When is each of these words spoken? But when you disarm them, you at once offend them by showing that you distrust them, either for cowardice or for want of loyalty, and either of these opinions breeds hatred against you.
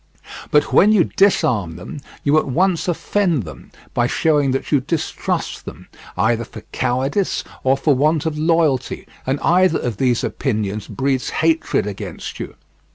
But 0.49 0.73
when 0.73 0.91
you 0.91 1.03
disarm 1.03 1.75
them, 1.75 1.99
you 2.23 2.39
at 2.39 2.47
once 2.47 2.87
offend 2.87 3.43
them 3.43 3.69
by 3.93 4.07
showing 4.07 4.49
that 4.49 4.71
you 4.71 4.79
distrust 4.79 5.65
them, 5.65 5.89
either 6.17 6.43
for 6.43 6.61
cowardice 6.71 7.43
or 7.63 7.77
for 7.77 7.93
want 7.93 8.25
of 8.25 8.35
loyalty, 8.35 9.07
and 9.27 9.39
either 9.41 9.77
of 9.77 9.97
these 9.97 10.23
opinions 10.23 10.87
breeds 10.87 11.29
hatred 11.29 11.85
against 11.85 12.39
you. 12.39 12.55